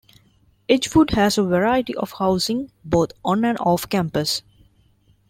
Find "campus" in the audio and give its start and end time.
3.87-4.41